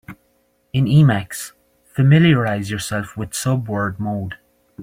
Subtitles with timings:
[0.73, 1.51] In Emacs,
[1.93, 4.33] familiarize yourself with subword mode.